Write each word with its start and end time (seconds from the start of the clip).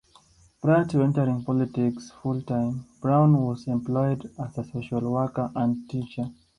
Prior 0.63 0.83
to 0.85 1.03
entering 1.03 1.43
politics 1.43 2.09
full-time, 2.23 2.87
Brown 3.01 3.39
was 3.39 3.67
employed 3.67 4.31
as 4.43 4.57
a 4.57 4.63
social 4.63 5.01
worker 5.01 5.51
and 5.55 5.87
teacher. 5.87 6.27